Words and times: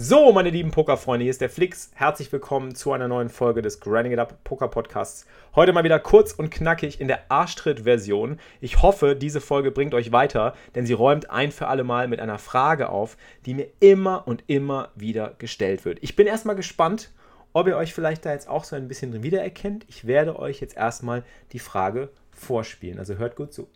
So, 0.00 0.30
meine 0.30 0.50
lieben 0.50 0.70
Pokerfreunde, 0.70 1.24
hier 1.24 1.32
ist 1.32 1.40
der 1.40 1.50
Flix. 1.50 1.90
Herzlich 1.92 2.30
willkommen 2.30 2.76
zu 2.76 2.92
einer 2.92 3.08
neuen 3.08 3.28
Folge 3.28 3.62
des 3.62 3.80
Grinding 3.80 4.12
It 4.12 4.20
Up 4.20 4.44
Poker 4.44 4.68
Podcasts. 4.68 5.26
Heute 5.56 5.72
mal 5.72 5.82
wieder 5.82 5.98
kurz 5.98 6.30
und 6.30 6.52
knackig 6.52 7.00
in 7.00 7.08
der 7.08 7.28
Arschtritt-Version. 7.32 8.38
Ich 8.60 8.80
hoffe, 8.80 9.16
diese 9.16 9.40
Folge 9.40 9.72
bringt 9.72 9.94
euch 9.94 10.12
weiter, 10.12 10.54
denn 10.76 10.86
sie 10.86 10.92
räumt 10.92 11.30
ein 11.30 11.50
für 11.50 11.66
alle 11.66 11.82
Mal 11.82 12.06
mit 12.06 12.20
einer 12.20 12.38
Frage 12.38 12.90
auf, 12.90 13.16
die 13.44 13.54
mir 13.54 13.66
immer 13.80 14.28
und 14.28 14.44
immer 14.46 14.92
wieder 14.94 15.34
gestellt 15.38 15.84
wird. 15.84 15.98
Ich 16.00 16.14
bin 16.14 16.28
erstmal 16.28 16.54
gespannt, 16.54 17.10
ob 17.52 17.66
ihr 17.66 17.76
euch 17.76 17.92
vielleicht 17.92 18.24
da 18.24 18.30
jetzt 18.30 18.48
auch 18.48 18.62
so 18.62 18.76
ein 18.76 18.86
bisschen 18.86 19.10
drin 19.10 19.24
wiedererkennt. 19.24 19.84
Ich 19.88 20.06
werde 20.06 20.38
euch 20.38 20.60
jetzt 20.60 20.76
erstmal 20.76 21.24
die 21.50 21.58
Frage 21.58 22.10
vorspielen. 22.30 23.00
Also 23.00 23.16
hört 23.16 23.34
gut 23.34 23.52
zu. 23.52 23.66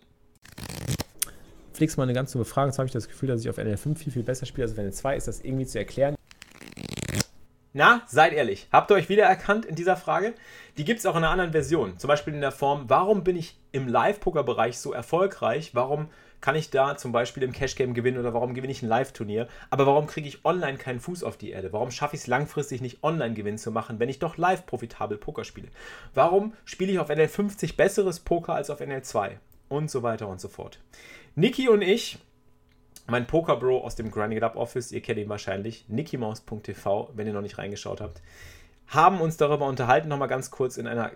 Flix 1.72 1.96
mal 1.96 2.04
eine 2.04 2.12
ganz 2.12 2.32
dumme 2.32 2.44
Frage. 2.44 2.68
Jetzt 2.68 2.78
habe 2.78 2.86
ich 2.86 2.92
das 2.92 3.08
Gefühl, 3.08 3.28
dass 3.28 3.40
ich 3.40 3.50
auf 3.50 3.58
NL5 3.58 3.96
viel, 3.96 4.12
viel 4.12 4.22
besser 4.22 4.46
spiele 4.46 4.66
als 4.66 4.72
auf 4.72 4.84
NL2. 4.84 5.16
Ist 5.16 5.28
das 5.28 5.40
irgendwie 5.40 5.66
zu 5.66 5.78
erklären? 5.78 6.16
Na, 7.74 8.02
seid 8.06 8.34
ehrlich. 8.34 8.68
Habt 8.70 8.90
ihr 8.90 8.96
euch 8.96 9.08
wiedererkannt 9.08 9.64
in 9.64 9.74
dieser 9.74 9.96
Frage? 9.96 10.34
Die 10.76 10.84
gibt 10.84 11.00
es 11.00 11.06
auch 11.06 11.16
in 11.16 11.24
einer 11.24 11.30
anderen 11.30 11.52
Version. 11.52 11.96
Zum 11.96 12.08
Beispiel 12.08 12.34
in 12.34 12.42
der 12.42 12.52
Form, 12.52 12.84
warum 12.88 13.24
bin 13.24 13.34
ich 13.34 13.58
im 13.72 13.88
Live-Poker-Bereich 13.88 14.76
so 14.76 14.92
erfolgreich? 14.92 15.74
Warum 15.74 16.08
kann 16.42 16.54
ich 16.54 16.68
da 16.68 16.98
zum 16.98 17.12
Beispiel 17.12 17.42
im 17.42 17.52
Cash-Game 17.52 17.94
gewinnen 17.94 18.18
oder 18.18 18.34
warum 18.34 18.52
gewinne 18.52 18.72
ich 18.72 18.82
ein 18.82 18.88
Live-Turnier? 18.88 19.48
Aber 19.70 19.86
warum 19.86 20.06
kriege 20.06 20.28
ich 20.28 20.44
online 20.44 20.76
keinen 20.76 21.00
Fuß 21.00 21.24
auf 21.24 21.38
die 21.38 21.50
Erde? 21.50 21.72
Warum 21.72 21.90
schaffe 21.90 22.14
ich 22.14 22.22
es 22.22 22.26
langfristig 22.26 22.82
nicht, 22.82 23.02
Online-Gewinn 23.02 23.56
zu 23.56 23.70
machen, 23.70 23.98
wenn 23.98 24.10
ich 24.10 24.18
doch 24.18 24.36
live 24.36 24.66
profitabel 24.66 25.16
Poker 25.16 25.44
spiele? 25.44 25.68
Warum 26.12 26.52
spiele 26.66 26.92
ich 26.92 26.98
auf 26.98 27.08
NL50 27.08 27.76
besseres 27.76 28.20
Poker 28.20 28.54
als 28.54 28.68
auf 28.68 28.82
NL2? 28.82 29.38
Und 29.72 29.90
so 29.90 30.02
weiter 30.02 30.28
und 30.28 30.38
so 30.38 30.48
fort. 30.48 30.80
Niki 31.34 31.70
und 31.70 31.80
ich, 31.80 32.18
mein 33.06 33.26
Poker-Bro 33.26 33.78
aus 33.82 33.96
dem 33.96 34.10
Grinding 34.10 34.36
It 34.36 34.44
Up 34.44 34.54
Office, 34.54 34.92
ihr 34.92 35.00
kennt 35.00 35.18
ihn 35.18 35.30
wahrscheinlich, 35.30 35.86
nikimaus.tv, 35.88 37.08
wenn 37.14 37.26
ihr 37.26 37.32
noch 37.32 37.40
nicht 37.40 37.56
reingeschaut 37.56 38.02
habt, 38.02 38.20
haben 38.88 39.22
uns 39.22 39.38
darüber 39.38 39.66
unterhalten, 39.66 40.08
nochmal 40.08 40.28
ganz 40.28 40.50
kurz 40.50 40.76
in 40.76 40.86
einer 40.86 41.12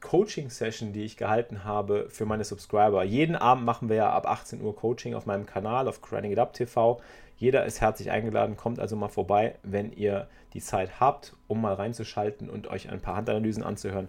Coaching-Session, 0.00 0.94
die 0.94 1.04
ich 1.04 1.18
gehalten 1.18 1.64
habe 1.64 2.06
für 2.08 2.24
meine 2.24 2.44
Subscriber. 2.44 3.04
Jeden 3.04 3.36
Abend 3.36 3.66
machen 3.66 3.90
wir 3.90 3.96
ja 3.96 4.10
ab 4.10 4.26
18 4.26 4.62
Uhr 4.62 4.74
Coaching 4.74 5.14
auf 5.14 5.26
meinem 5.26 5.44
Kanal, 5.44 5.86
auf 5.86 6.00
Grinding 6.00 6.32
It 6.32 6.38
Up 6.38 6.54
TV. 6.54 7.02
Jeder 7.36 7.66
ist 7.66 7.82
herzlich 7.82 8.10
eingeladen, 8.10 8.56
kommt 8.56 8.80
also 8.80 8.96
mal 8.96 9.08
vorbei, 9.08 9.56
wenn 9.62 9.92
ihr 9.92 10.26
die 10.54 10.62
Zeit 10.62 11.00
habt, 11.00 11.36
um 11.48 11.60
mal 11.60 11.74
reinzuschalten 11.74 12.48
und 12.48 12.66
euch 12.68 12.88
ein 12.88 13.02
paar 13.02 13.16
Handanalysen 13.16 13.62
anzuhören. 13.62 14.08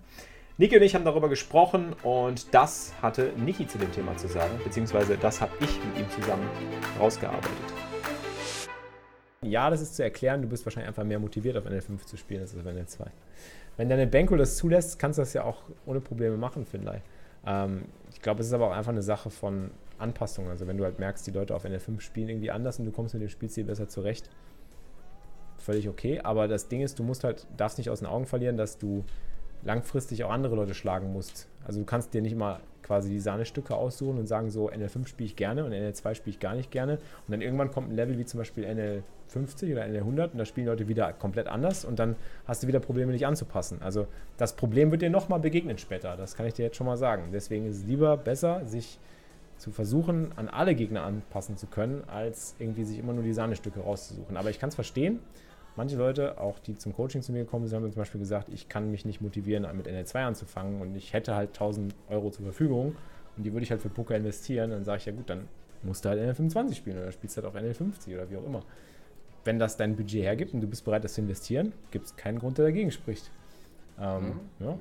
Niki 0.62 0.78
und 0.78 0.84
ich 0.84 0.94
haben 0.94 1.06
darüber 1.06 1.28
gesprochen 1.28 1.95
und 2.04 2.54
das 2.54 2.94
hatte 3.02 3.34
Niki 3.36 3.66
zu 3.66 3.80
dem 3.80 3.92
Thema 3.92 4.16
zu 4.16 4.28
sagen, 4.28 4.52
beziehungsweise 4.64 5.18
das 5.18 5.42
habe 5.42 5.52
ich 5.59 5.84
mit 5.84 5.98
ihm 5.98 6.08
zusammen 6.12 6.48
rausgearbeitet. 7.00 7.50
Ja, 9.42 9.72
das 9.72 9.81
ist 9.81 9.95
zu 9.95 10.03
erklären, 10.03 10.44
du 10.44 10.48
bist 10.48 10.64
wahrscheinlich 10.64 10.90
einfach 10.90 11.03
mehr 11.03 11.18
motiviert, 11.18 11.58
auf 11.58 11.66
NL5 11.66 12.06
zu 12.06 12.16
spielen 12.16 12.42
als 12.42 12.56
auf 12.56 12.64
NL2. 12.64 13.08
Wenn 13.76 13.90
deine 13.90 14.06
Benko 14.06 14.36
das 14.36 14.56
zulässt, 14.56 15.00
kannst 15.00 15.18
du 15.18 15.23
das 15.23 15.34
ja 15.34 15.45
auch 15.45 15.64
ohne 15.88 16.00
Probleme 16.00 16.38
machen, 16.38 16.68
finde 16.68 16.97
ich. 16.97 17.02
Ähm, 17.50 17.85
ich 18.12 18.22
glaube, 18.22 18.41
es 18.41 18.46
ist 18.46 18.53
aber 18.53 18.68
auch 18.68 18.75
einfach 18.75 18.91
eine 18.91 19.02
Sache 19.02 19.31
von 19.31 19.72
Anpassung. 19.97 20.47
Also 20.47 20.68
wenn 20.68 20.78
du 20.78 20.84
halt 20.84 21.00
merkst, 21.00 21.25
die 21.25 21.31
Leute 21.31 21.56
auf 21.56 21.66
NL5 21.66 22.02
spielen 22.02 22.30
irgendwie 22.30 22.52
anders 22.52 22.78
und 22.78 22.85
du 22.85 22.91
kommst 22.91 23.16
mit 23.16 23.24
dem 23.24 23.30
Spielstil 23.30 23.64
besser 23.64 23.90
zurecht, 23.90 24.30
völlig 25.58 25.90
okay. 25.90 26.19
Aber 26.19 26.47
das 26.47 26.68
Ding 26.68 26.81
ist, 26.81 27.00
du 27.00 27.03
musst 27.03 27.24
halt, 27.24 27.47
darfst 27.58 27.80
nicht 27.80 27.90
aus 27.90 27.97
den 27.97 28.08
Augen 28.08 28.28
verlieren, 28.28 28.58
dass 28.58 28.78
du 28.78 29.03
langfristig 29.63 30.23
auch 30.23 30.31
andere 30.31 30.55
Leute 30.55 30.73
schlagen 30.73 31.13
musst. 31.13 31.47
Also 31.66 31.79
du 31.79 31.85
kannst 31.85 32.13
dir 32.13 32.22
nicht 32.22 32.35
mal 32.35 32.59
quasi 32.81 33.09
die 33.09 33.19
Sahnestücke 33.19 33.75
aussuchen 33.75 34.17
und 34.17 34.27
sagen 34.27 34.49
so, 34.49 34.69
NL5 34.69 35.07
spiele 35.07 35.27
ich 35.27 35.35
gerne 35.35 35.63
und 35.63 35.72
NL2 35.72 36.16
spiele 36.16 36.33
ich 36.33 36.39
gar 36.39 36.55
nicht 36.55 36.72
gerne. 36.72 36.94
Und 36.95 37.31
dann 37.31 37.41
irgendwann 37.41 37.72
kommt 37.72 37.89
ein 37.89 37.95
Level 37.95 38.17
wie 38.17 38.25
zum 38.25 38.39
Beispiel 38.39 38.66
NL50 38.66 39.72
oder 39.72 39.85
NL100 39.85 40.31
und 40.31 40.38
da 40.38 40.45
spielen 40.45 40.67
Leute 40.67 40.88
wieder 40.88 41.13
komplett 41.13 41.47
anders 41.47 41.85
und 41.85 41.99
dann 41.99 42.16
hast 42.45 42.63
du 42.63 42.67
wieder 42.67 42.79
Probleme, 42.79 43.13
dich 43.13 43.25
anzupassen. 43.25 43.81
Also 43.81 44.07
das 44.38 44.55
Problem 44.55 44.91
wird 44.91 45.03
dir 45.03 45.09
nochmal 45.09 45.39
begegnen 45.39 45.78
später, 45.78 46.17
das 46.17 46.35
kann 46.35 46.45
ich 46.47 46.53
dir 46.53 46.63
jetzt 46.63 46.75
schon 46.75 46.88
mal 46.88 46.97
sagen. 46.97 47.29
Deswegen 47.31 47.67
ist 47.67 47.78
es 47.78 47.83
lieber 47.85 48.17
besser, 48.17 48.66
sich 48.66 48.99
zu 49.57 49.72
versuchen, 49.72 50.31
an 50.35 50.49
alle 50.49 50.73
Gegner 50.73 51.03
anpassen 51.03 51.55
zu 51.55 51.67
können, 51.67 52.03
als 52.07 52.55
irgendwie 52.57 52.83
sich 52.83 52.97
immer 52.97 53.13
nur 53.13 53.23
die 53.23 53.33
Sahnestücke 53.33 53.79
rauszusuchen. 53.79 54.35
Aber 54.35 54.49
ich 54.49 54.59
kann 54.59 54.69
es 54.69 54.75
verstehen, 54.75 55.19
manche 55.76 55.96
Leute, 55.96 56.40
auch 56.40 56.59
die 56.59 56.78
zum 56.78 56.94
Coaching 56.94 57.22
zu 57.22 57.32
mir 57.32 57.40
gekommen 57.40 57.68
sind, 57.68 57.78
haben 57.78 57.92
zum 57.92 58.02
Beispiel 58.02 58.20
gesagt, 58.20 58.50
ich 58.50 58.70
kann 58.70 58.92
mich 58.92 59.06
nicht 59.06 59.22
motivieren, 59.22 59.66
mit 59.76 59.88
NL2 59.88 60.16
anzufangen 60.26 60.82
und 60.82 60.96
ich 60.96 61.14
hätte 61.14 61.36
halt 61.36 61.50
1000 61.50 61.96
Euro 62.09 62.30
zur 62.30 62.46
Verfügung 62.46 62.96
und 63.38 63.44
die 63.44 63.54
würde 63.54 63.64
ich 63.64 63.72
halt 63.72 63.82
für 63.82 63.90
Poker 63.90 64.16
investieren. 64.16 64.72
Dann 64.72 64.84
sage 64.84 65.00
ich 65.00 65.06
ja 65.06 65.14
gut, 65.14 65.30
dann 65.30 65.48
musst 65.84 66.06
du 66.06 66.09
halt 66.09 66.20
NL25 66.20 66.76
spielen 66.76 66.98
oder 66.98 67.12
spielst 67.12 67.38
halt 67.38 67.46
auf 67.46 67.56
NL50 67.56 68.14
oder 68.14 68.30
wie 68.30 68.38
auch 68.38 68.46
immer. 68.46 68.64
Wenn 69.44 69.58
das 69.58 69.78
dein 69.78 69.96
Budget 69.96 70.22
hergibt 70.22 70.54
und 70.54 70.62
du 70.62 70.68
bist 70.68 70.86
bereit, 70.86 71.04
das 71.04 71.16
zu 71.16 71.22
investieren, 71.22 71.74
gibt 71.90 72.06
es 72.06 72.16
keinen 72.16 72.38
Grund, 72.40 72.58
der 72.58 72.66
dagegen 72.66 72.92
spricht. 72.92 73.32
Ähm, 74.00 74.40
ja. 74.59 74.68
ja. 74.68 74.78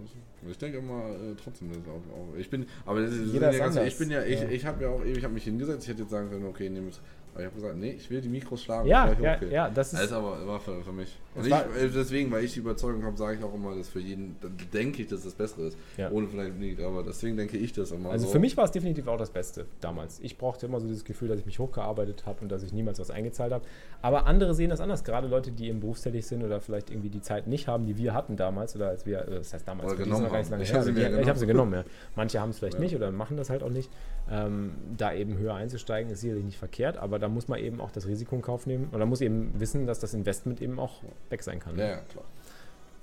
Ich 0.49 0.59
denke 0.59 0.78
immer 0.78 1.11
äh, 1.11 1.34
trotzdem, 1.43 1.69
das 1.69 1.78
auch, 1.87 1.97
auch, 2.15 2.37
Ich 2.39 2.49
bin, 2.49 2.67
aber 2.87 3.03
das 3.03 3.12
ist, 3.12 3.33
Jeder 3.33 3.51
ist 3.51 3.75
ja 3.75 3.84
ich 3.84 3.99
bin 3.99 4.11
ja, 4.11 4.22
ich, 4.22 4.41
ja. 4.41 4.49
ich 4.49 4.65
habe 4.65 4.84
ja 4.84 4.91
auch, 4.91 5.05
ich 5.05 5.22
habe 5.22 5.34
mich 5.34 5.45
hingesetzt, 5.45 5.83
ich 5.84 5.91
hätte 5.91 6.03
jetzt 6.03 6.11
sagen 6.11 6.31
können, 6.31 6.47
okay, 6.47 6.71
nehme 6.71 6.89
es 6.89 7.01
aber 7.32 7.41
ich 7.41 7.46
habe 7.46 7.56
gesagt, 7.56 7.76
nee, 7.76 7.92
ich 7.92 8.10
will 8.10 8.20
die 8.20 8.28
Mikros 8.28 8.62
schlagen. 8.62 8.88
Ja, 8.88 9.12
ja, 9.20 9.36
okay. 9.36 9.52
ja, 9.52 9.70
das 9.70 9.92
ist. 9.92 10.02
Das 10.02 10.12
aber 10.12 10.46
war 10.46 10.58
für, 10.58 10.82
für 10.82 10.92
mich. 10.92 11.16
Und 11.34 11.46
ich, 11.46 11.52
äh, 11.52 11.88
deswegen, 11.94 12.30
weil 12.32 12.44
ich 12.44 12.54
die 12.54 12.58
Überzeugung 12.58 13.04
habe, 13.04 13.16
sage 13.16 13.38
ich 13.38 13.44
auch 13.44 13.54
immer, 13.54 13.76
dass 13.76 13.88
für 13.88 14.00
jeden, 14.00 14.36
dann 14.41 14.56
denke 14.72 15.02
ich, 15.02 15.08
dass 15.08 15.22
das 15.22 15.34
Bessere 15.34 15.68
ist. 15.68 15.78
Ja. 15.96 16.10
Ohne 16.10 16.26
vielleicht 16.26 16.58
nicht, 16.58 16.80
aber 16.80 17.04
deswegen 17.04 17.36
denke 17.36 17.56
ich 17.56 17.72
das 17.72 17.92
immer. 17.92 18.10
Also 18.10 18.26
so. 18.26 18.32
für 18.32 18.41
mich 18.41 18.56
war 18.56 18.64
es 18.64 18.72
definitiv 18.72 19.06
auch 19.06 19.16
das 19.16 19.30
Beste 19.30 19.66
damals. 19.80 20.18
Ich 20.20 20.38
brauchte 20.38 20.66
immer 20.66 20.80
so 20.80 20.88
dieses 20.88 21.04
Gefühl, 21.04 21.28
dass 21.28 21.38
ich 21.38 21.46
mich 21.46 21.60
hochgearbeitet 21.60 22.26
habe 22.26 22.41
und 22.41 22.50
dass 22.50 22.64
ich 22.64 22.72
niemals 22.72 22.98
was 22.98 23.12
eingezahlt 23.12 23.52
habe. 23.52 23.64
Aber 24.02 24.26
andere 24.26 24.54
sehen 24.54 24.70
das 24.70 24.80
anders. 24.80 25.04
Gerade 25.04 25.28
Leute, 25.28 25.52
die 25.52 25.68
eben 25.68 25.78
berufstätig 25.78 26.26
sind 26.26 26.42
oder 26.42 26.60
vielleicht 26.60 26.91
irgendwie 26.91 27.10
die 27.10 27.22
Zeit 27.22 27.47
nicht 27.47 27.68
haben, 27.68 27.86
die 27.86 27.97
wir 27.97 28.12
hatten 28.12 28.36
damals 28.36 28.74
oder 28.74 28.88
als 28.88 29.06
wir, 29.06 29.20
äh, 29.20 29.36
das 29.36 29.54
heißt 29.54 29.68
damals, 29.68 29.92
oder 29.92 30.02
genommen 30.02 30.28
haben. 30.32 30.60
Ich 30.60 30.74
habe 30.74 30.82
sie, 30.82 31.00
ja, 31.00 31.26
hab 31.26 31.36
sie 31.36 31.47
genommen, 31.47 31.74
ja. 31.74 31.84
Manche 32.16 32.41
haben 32.41 32.50
es 32.50 32.58
vielleicht 32.58 32.74
ja. 32.74 32.80
nicht 32.80 32.97
oder 32.97 33.12
machen 33.12 33.36
das 33.36 33.50
halt 33.50 33.62
auch 33.62 33.70
nicht. 33.70 33.88
Ähm, 34.28 34.72
da 34.97 35.12
eben 35.12 35.38
höher 35.38 35.54
einzusteigen, 35.54 36.10
ist 36.10 36.22
sicherlich 36.22 36.44
nicht 36.44 36.58
verkehrt, 36.58 36.97
aber 36.97 37.19
da 37.20 37.28
muss 37.28 37.48
man 37.48 37.58
eben 37.60 37.81
auch 37.81 37.91
das 37.91 38.06
Risiko 38.06 38.34
in 38.36 38.42
Kauf 38.42 38.66
nehmen 38.66 38.88
oder 38.92 39.06
muss 39.06 39.20
eben 39.20 39.58
wissen, 39.58 39.86
dass 39.86 40.00
das 40.00 40.14
Investment 40.14 40.60
eben 40.60 40.78
auch 40.78 41.03
weg 41.28 41.42
sein 41.42 41.60
kann. 41.60 41.76
Ne? 41.76 41.88
Ja, 41.88 41.97
klar. 41.98 42.25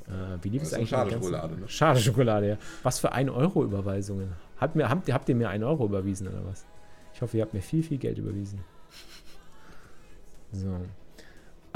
Äh, 0.07 0.43
wie 0.43 0.49
lieb 0.49 0.61
ist 0.61 0.73
eigentlich 0.73 0.89
schade 0.89 1.11
Schokolade? 1.11 1.55
Ne? 1.55 1.67
Schade 1.67 1.99
Schokolade, 1.99 2.47
ja. 2.49 2.57
Was 2.83 2.99
für 2.99 3.13
1-Euro-Überweisungen? 3.13 4.33
Habt, 4.59 4.75
mir, 4.75 4.89
habt, 4.89 5.11
habt 5.11 5.29
ihr 5.29 5.35
mir 5.35 5.49
1 5.49 5.63
Euro 5.63 5.85
überwiesen 5.85 6.27
oder 6.27 6.45
was? 6.45 6.65
Ich 7.13 7.21
hoffe, 7.21 7.37
ihr 7.37 7.43
habt 7.43 7.53
mir 7.53 7.61
viel, 7.61 7.83
viel 7.83 7.97
Geld 7.97 8.17
überwiesen. 8.17 8.59
So. 10.51 10.67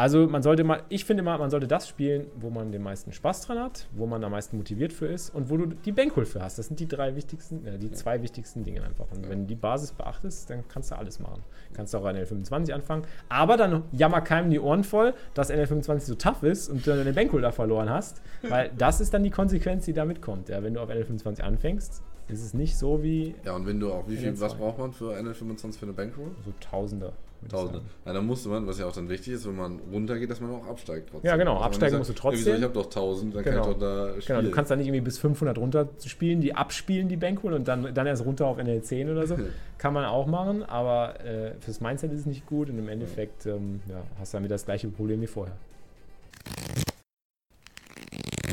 Also 0.02 0.28
man 0.28 0.42
sollte 0.42 0.64
mal, 0.64 0.82
ich 0.90 1.06
finde 1.06 1.22
mal, 1.22 1.38
man 1.38 1.52
sollte 1.52 1.68
das 1.68 1.88
spielen, 1.88 2.26
wo 2.36 2.50
man 2.50 2.72
den 2.72 2.82
meisten 2.82 3.14
Spaß 3.14 3.42
dran 3.42 3.60
hat, 3.60 3.88
wo 3.92 4.08
man 4.08 4.24
am 4.24 4.32
meisten 4.32 4.58
motiviert 4.58 4.94
für 4.94 5.06
ist 5.06 5.30
und 5.30 5.52
wo 5.52 5.58
du 5.58 5.68
die 5.68 5.92
Bankroll 5.92 6.26
für 6.26 6.42
hast. 6.42 6.58
Das 6.58 6.70
sind 6.70 6.80
die 6.80 6.88
drei 6.88 7.16
wichtigsten, 7.16 7.68
äh, 7.68 7.78
die 7.78 7.92
zwei 7.92 8.24
wichtigsten 8.24 8.64
Dinge 8.64 8.82
einfach. 8.82 9.06
Und 9.12 9.30
wenn 9.30 9.42
du 9.42 9.46
die 9.46 9.56
Basis 9.56 9.92
beachtest, 9.92 10.50
dann 10.50 10.68
kannst 10.68 10.90
du 10.90 10.96
alles 10.96 11.20
machen. 11.20 11.44
Kannst 11.76 11.94
du 11.94 12.00
auch 12.00 12.06
an 12.06 12.16
L25 12.16 12.74
anfangen, 12.74 13.04
aber 13.30 13.58
dann 13.58 13.84
jammer 13.92 14.22
keinem 14.22 14.50
die 14.50 14.60
Ohren 14.60 14.84
voll, 14.84 15.14
dass 15.36 15.52
NL25 15.52 16.00
so 16.00 16.16
tough 16.16 16.42
ist 16.42 16.70
und 16.70 16.88
du 16.88 16.96
deine 16.96 17.14
Bankroll 17.14 17.44
da 17.44 17.52
verloren 17.52 17.92
hast, 17.92 18.24
weil 18.42 18.72
das 18.76 19.02
ist 19.02 19.14
dann 19.14 19.22
die 19.22 19.30
Konsequenz, 19.30 19.86
die 19.86 19.94
da 19.94 20.06
mitkommt. 20.06 20.50
Ja, 20.50 20.64
wenn 20.64 20.74
du 20.74 20.80
auf 20.80 20.90
NL25 20.90 21.42
anfängst, 21.42 22.02
ist 22.28 22.44
es 22.44 22.56
nicht 22.56 22.76
so 22.76 23.04
wie. 23.04 23.36
Ja, 23.46 23.56
und 23.56 23.68
wenn 23.68 23.80
du 23.80 23.94
auch, 23.94 24.08
wie 24.08 24.18
viel, 24.18 24.40
was 24.40 24.56
braucht 24.56 24.80
man 24.80 24.94
für 24.94 25.14
NL25 25.14 25.78
für 25.78 25.86
eine 25.86 25.94
Bankroll? 25.94 26.32
So 26.44 26.54
Tausender. 26.60 27.14
Tausende. 27.50 27.82
Ja, 28.06 28.14
dann 28.14 28.26
musste 28.26 28.50
man, 28.50 28.68
was 28.68 28.80
ja 28.80 28.86
auch 28.86 28.94
dann 28.94 29.10
wichtig 29.10 29.34
ist, 29.34 29.48
wenn 29.48 29.56
man 29.56 29.80
runtergeht, 29.92 30.30
dass 30.30 30.40
man 30.40 30.52
auch 30.52 30.68
absteigt 30.68 31.10
trotzdem. 31.10 31.28
Ja, 31.28 31.38
genau, 31.38 31.54
also 31.54 31.66
absteigen 31.66 31.98
musst 31.98 32.10
du 32.10 32.14
trotzdem. 32.14 32.58
Ich 32.58 32.64
habe 32.64 32.74
doch 32.74 32.86
1000, 32.86 33.36
dann 33.36 33.44
genau. 33.44 33.62
kann 33.62 33.72
ich 33.72 33.78
doch 33.78 33.80
da 33.80 34.22
spielen. 34.22 34.26
Genau, 34.26 34.42
du 34.42 34.52
kannst 34.52 34.72
dann 34.72 34.78
nicht 34.80 34.88
irgendwie 34.88 35.02
bis 35.02 35.18
500 35.18 35.58
runter 35.58 35.90
spielen, 36.06 36.42
die 36.42 36.56
abspielen, 36.56 37.10
die 37.10 37.18
Bankroll, 37.18 37.54
und 37.54 37.68
dann, 37.68 37.94
dann 37.94 38.08
erst 38.08 38.26
runter 38.26 38.46
auf 38.46 38.58
NL10 38.58 39.12
oder 39.12 39.28
so. 39.28 39.38
kann 39.78 39.94
man 39.94 40.06
auch 40.06 40.28
machen, 40.28 40.64
aber 40.64 41.20
äh, 41.26 41.54
fürs 41.60 41.82
Mindset 41.82 42.12
ist 42.14 42.22
es 42.22 42.26
nicht 42.28 42.46
gut 42.46 42.70
und 42.70 42.78
im 42.78 42.88
Endeffekt 42.88 43.48
ähm, 43.48 43.82
ja, 43.90 43.96
hast 44.20 44.34
du 44.34 44.38
damit 44.38 44.52
das 44.52 44.66
gleiche 44.66 44.88
Problem 44.90 45.22
wie 45.22 45.28
vorher. 45.28 45.56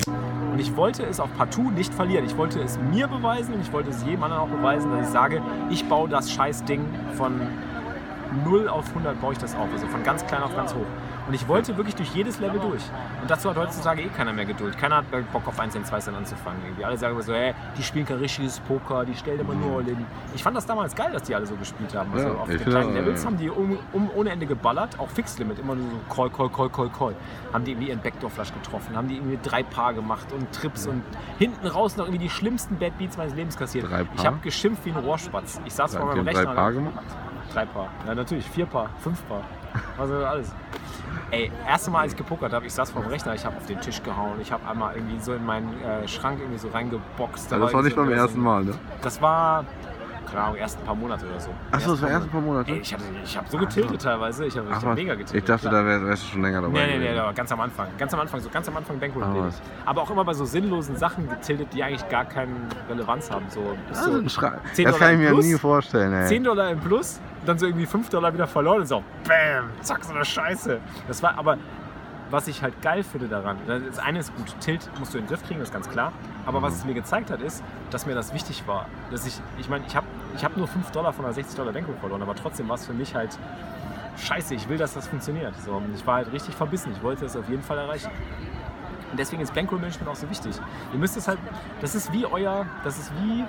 Und 0.06 0.58
ich 0.58 0.74
wollte 0.74 1.04
es 1.04 1.20
auch 1.20 1.28
partout 1.36 1.70
nicht 1.70 1.92
verlieren. 1.92 2.24
Ich 2.24 2.36
wollte 2.36 2.60
es 2.60 2.78
mir 2.78 3.06
beweisen 3.08 3.54
und 3.54 3.60
ich 3.60 3.72
wollte 3.72 3.90
es 3.90 4.02
jedem 4.04 4.22
anderen 4.22 4.42
auch 4.42 4.48
beweisen, 4.48 4.90
dass 4.90 5.06
ich 5.06 5.12
sage, 5.12 5.42
ich 5.70 5.84
baue 5.84 6.08
das 6.08 6.32
Scheißding 6.32 6.84
von 7.14 7.40
0 8.44 8.68
auf 8.68 8.88
100 8.88 9.20
baue 9.20 9.32
ich 9.32 9.38
das 9.38 9.54
auf. 9.54 9.68
Also 9.72 9.86
von 9.86 10.02
ganz 10.02 10.26
klein 10.26 10.42
auf 10.42 10.54
ganz 10.54 10.74
hoch. 10.74 10.86
Und 11.28 11.34
ich 11.34 11.46
wollte 11.46 11.76
wirklich 11.76 11.94
durch 11.94 12.14
jedes 12.14 12.40
Level 12.40 12.58
durch. 12.58 12.82
Und 13.20 13.30
dazu 13.30 13.50
hat 13.50 13.58
heutzutage 13.58 14.00
eh 14.00 14.08
keiner 14.08 14.32
mehr 14.32 14.46
Geduld. 14.46 14.78
Keiner 14.78 14.96
hat 14.96 15.04
Bock 15.32 15.46
auf 15.46 15.60
1 15.60 15.74
Cent, 15.74 15.86
2 15.86 16.00
Cent 16.00 16.16
anzufangen. 16.16 16.62
Irgendwie. 16.64 16.84
Alle 16.84 16.96
sagen 16.96 17.12
immer 17.12 17.22
so, 17.22 17.34
hey, 17.34 17.52
die 17.76 17.82
spielen 17.82 18.06
kein 18.06 18.16
richtiges 18.16 18.60
Poker, 18.60 19.04
die 19.04 19.14
stellen 19.14 19.40
immer 19.40 19.54
nur 19.54 19.78
all 19.78 19.88
in. 19.88 20.06
Ich 20.34 20.42
fand 20.42 20.56
das 20.56 20.64
damals 20.64 20.94
geil, 20.94 21.10
dass 21.12 21.24
die 21.24 21.34
alle 21.34 21.46
so 21.46 21.54
gespielt 21.56 21.94
haben. 21.94 22.10
Also 22.14 22.28
ja, 22.28 22.34
auf 22.34 22.48
den 22.48 22.64
kleinen 22.64 22.94
Levels 22.94 23.26
haben 23.26 23.36
die 23.36 23.50
um, 23.50 23.78
um, 23.92 24.10
ohne 24.14 24.30
Ende 24.30 24.46
geballert, 24.46 24.98
auch 24.98 25.10
Fixlimit, 25.10 25.58
immer 25.58 25.74
nur 25.74 25.84
so 25.90 26.14
Call, 26.14 26.30
Call, 26.30 26.48
Call, 26.48 26.70
Call, 26.70 26.88
Call. 26.88 27.14
Haben 27.52 27.64
die 27.64 27.72
irgendwie 27.72 27.88
ihren 27.88 28.00
Backdoor-Flash 28.00 28.54
getroffen, 28.54 28.96
haben 28.96 29.08
die 29.08 29.16
irgendwie 29.16 29.38
drei 29.42 29.62
Paar 29.62 29.92
gemacht 29.92 30.32
und 30.32 30.50
Trips 30.52 30.86
und 30.86 31.02
hinten 31.38 31.66
raus 31.66 31.98
noch 31.98 32.06
irgendwie 32.06 32.24
die 32.24 32.30
schlimmsten 32.30 32.78
Bad 32.78 32.96
Beats 32.96 33.18
meines 33.18 33.34
Lebens 33.34 33.56
kassiert. 33.56 33.86
Ich 34.16 34.24
habe 34.24 34.38
geschimpft 34.38 34.86
wie 34.86 34.92
ein 34.92 34.96
Rohrspatz. 34.96 35.60
Ich 35.66 35.74
saß 35.74 35.96
vor 35.96 36.06
meinem 36.06 36.26
Rechner. 36.26 36.44
Drei 36.44 36.54
Paar 36.54 36.72
gemacht? 36.72 37.04
Drei 37.52 37.64
Paar. 37.66 37.88
Ja, 38.06 38.14
natürlich. 38.14 38.48
Vier 38.48 38.66
Paar, 38.66 38.90
fünf 38.98 39.26
Paar. 39.28 39.42
Also 39.98 40.14
alles. 40.24 40.52
Ey, 41.30 41.50
erste 41.66 41.90
Mal, 41.90 42.00
als 42.02 42.12
ich 42.12 42.18
gepokert 42.18 42.52
habe, 42.52 42.66
ich 42.66 42.72
saß 42.72 42.90
vor 42.90 43.02
dem 43.02 43.10
Rechner, 43.10 43.34
ich 43.34 43.44
habe 43.44 43.56
auf 43.56 43.66
den 43.66 43.80
Tisch 43.80 44.02
gehauen, 44.02 44.40
ich 44.40 44.50
habe 44.50 44.66
einmal 44.66 44.94
irgendwie 44.94 45.18
so 45.20 45.34
in 45.34 45.44
meinen 45.44 45.78
äh, 45.82 46.08
Schrank 46.08 46.38
irgendwie 46.40 46.58
so 46.58 46.68
reingeboxt. 46.68 47.50
Ja, 47.50 47.58
das 47.58 47.74
war 47.74 47.82
nicht 47.82 47.96
beim 47.96 48.10
ersten 48.10 48.40
Mal, 48.40 48.64
ne? 48.64 48.74
Das 49.02 49.20
war 49.20 49.64
keine 50.30 50.42
Ahnung, 50.42 50.56
ersten 50.56 50.84
paar 50.84 50.94
Monate 50.94 51.26
oder 51.26 51.40
so. 51.40 51.50
Achso, 51.70 51.90
das 51.92 52.02
war 52.02 52.10
erst 52.10 52.26
ein 52.26 52.30
paar 52.30 52.40
Monate? 52.40 52.70
Ey, 52.70 52.78
ich 52.78 52.92
habe 52.92 53.02
ich 53.24 53.36
hab 53.36 53.48
so 53.48 53.58
getiltet 53.58 54.02
teilweise, 54.02 54.46
ich 54.46 54.56
habe 54.56 54.70
hab 54.70 54.94
mega 54.94 55.14
getiltet. 55.14 55.34
Ich 55.36 55.44
dachte, 55.44 55.68
klar. 55.68 55.82
da 55.82 55.88
wär, 55.88 56.04
wärst 56.04 56.24
du 56.24 56.26
schon 56.32 56.42
länger 56.42 56.62
dabei. 56.62 56.86
Nee, 56.86 56.98
nee, 56.98 57.12
nee, 57.12 57.32
ganz 57.34 57.52
am 57.52 57.60
Anfang. 57.60 57.88
Ganz 57.98 58.14
am 58.14 58.20
Anfang, 58.20 58.40
so 58.40 58.48
ganz 58.48 58.68
am 58.68 58.76
Anfang 58.76 58.98
Bankroll 58.98 59.22
ah, 59.22 59.50
Aber 59.86 60.02
auch 60.02 60.10
immer 60.10 60.24
bei 60.24 60.34
so 60.34 60.44
sinnlosen 60.44 60.96
Sachen 60.96 61.28
getiltet, 61.28 61.68
die 61.72 61.82
eigentlich 61.82 62.08
gar 62.08 62.24
keine 62.24 62.52
Relevanz 62.88 63.30
haben. 63.30 63.46
So, 63.48 63.76
also 63.88 64.12
so 64.12 64.20
das 64.20 64.36
kann 64.36 65.14
ich 65.14 65.18
mir 65.18 65.30
Plus, 65.30 65.46
nie 65.46 65.54
vorstellen, 65.54 66.12
ey. 66.12 66.26
10 66.26 66.44
Dollar 66.44 66.70
im 66.70 66.80
Plus, 66.80 67.20
dann 67.46 67.58
so 67.58 67.66
irgendwie 67.66 67.86
5 67.86 68.08
Dollar 68.10 68.32
wieder 68.32 68.46
verloren 68.46 68.80
und 68.80 68.86
so, 68.86 69.02
bam, 69.26 69.70
zack, 69.82 70.04
so 70.04 70.12
eine 70.12 70.24
Scheiße. 70.24 70.80
Das 71.06 71.22
war 71.22 71.38
aber, 71.38 71.58
was 72.30 72.48
ich 72.48 72.62
halt 72.62 72.80
geil 72.82 73.02
finde 73.02 73.28
daran, 73.28 73.56
das 73.66 73.98
eine 73.98 74.20
ist 74.20 74.34
gut, 74.36 74.54
Tilt 74.60 74.88
musst 74.98 75.14
du 75.14 75.18
in 75.18 75.24
den 75.24 75.28
Griff 75.28 75.46
kriegen, 75.46 75.60
das 75.60 75.68
ist 75.68 75.74
ganz 75.74 75.88
klar. 75.88 76.12
Aber 76.46 76.62
was 76.62 76.74
es 76.74 76.84
mir 76.84 76.94
gezeigt 76.94 77.30
hat, 77.30 77.42
ist, 77.42 77.62
dass 77.90 78.06
mir 78.06 78.14
das 78.14 78.32
wichtig 78.32 78.64
war. 78.66 78.86
Dass 79.10 79.26
ich, 79.26 79.40
ich 79.58 79.68
meine, 79.68 79.84
ich 79.86 79.96
habe 79.96 80.06
ich 80.38 80.44
hab 80.44 80.56
nur 80.56 80.68
5 80.68 80.92
Dollar 80.92 81.12
von 81.12 81.24
einer 81.24 81.34
60 81.34 81.56
Dollar 81.56 81.72
Denkung 81.72 81.96
verloren, 81.98 82.22
aber 82.22 82.34
trotzdem 82.36 82.68
war 82.68 82.76
es 82.76 82.86
für 82.86 82.92
mich 82.92 83.12
halt 83.12 83.36
scheiße, 84.16 84.54
ich 84.54 84.68
will, 84.68 84.78
dass 84.78 84.94
das 84.94 85.08
funktioniert. 85.08 85.52
So, 85.64 85.82
ich 85.94 86.06
war 86.06 86.16
halt 86.16 86.32
richtig 86.32 86.54
verbissen, 86.54 86.92
ich 86.92 87.02
wollte 87.02 87.24
es 87.24 87.36
auf 87.36 87.48
jeden 87.48 87.62
Fall 87.62 87.78
erreichen. 87.78 88.10
Und 89.10 89.18
deswegen 89.18 89.42
ist 89.42 89.52
Bankroll 89.52 89.80
Management 89.80 90.08
auch 90.08 90.16
so 90.16 90.30
wichtig. 90.30 90.54
Ihr 90.92 90.98
müsst 90.98 91.16
es 91.16 91.26
halt, 91.26 91.40
das 91.80 91.96
ist 91.96 92.12
wie 92.12 92.24
euer, 92.24 92.66
das 92.84 92.98
ist 92.98 93.12
wie 93.20 93.44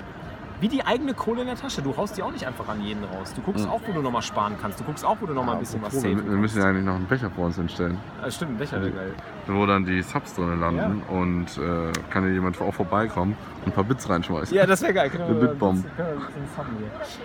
wie 0.59 0.67
die 0.67 0.85
eigene 0.85 1.13
Kohle 1.13 1.41
in 1.41 1.47
der 1.47 1.55
Tasche. 1.55 1.81
Du 1.81 1.95
haust 1.95 2.17
die 2.17 2.23
auch 2.23 2.31
nicht 2.31 2.45
einfach 2.45 2.67
an 2.67 2.81
jeden 2.81 3.03
raus. 3.03 3.33
Du 3.33 3.41
guckst 3.41 3.65
mhm. 3.65 3.71
auch, 3.71 3.81
wo 3.85 3.93
du 3.93 4.01
nochmal 4.01 4.21
sparen 4.21 4.55
kannst. 4.61 4.79
Du 4.79 4.83
guckst 4.83 5.05
auch, 5.05 5.17
wo 5.21 5.25
du 5.25 5.33
nochmal 5.33 5.55
ja, 5.55 5.59
ein 5.59 5.59
bisschen 5.59 5.81
was 5.81 5.93
saven 5.93 6.29
Wir 6.29 6.37
müssen 6.37 6.59
ja 6.59 6.67
eigentlich 6.67 6.85
noch 6.85 6.95
einen 6.95 7.05
Becher 7.05 7.29
vor 7.29 7.45
uns 7.45 7.55
hinstellen. 7.55 7.97
Ja, 8.21 8.31
stimmt, 8.31 8.51
ein 8.51 8.57
Becher 8.57 8.81
wäre 8.81 8.91
geil. 8.91 9.13
Wo 9.47 9.65
dann 9.65 9.85
die 9.85 10.01
Subs 10.01 10.35
drin 10.35 10.59
landen 10.59 11.01
ja. 11.07 11.15
und 11.15 11.57
äh, 11.57 11.91
kann 12.09 12.23
ja 12.23 12.29
jemand 12.29 12.59
auch 12.61 12.73
vorbeikommen 12.73 13.35
und 13.65 13.67
ein 13.67 13.71
paar 13.71 13.83
Bits 13.83 14.09
reinschmeißen. 14.09 14.55
Ja, 14.55 14.65
das 14.65 14.81
wäre 14.81 14.93
geil. 14.93 15.11
Eine 15.13 15.33
Bitbomb. 15.35 15.85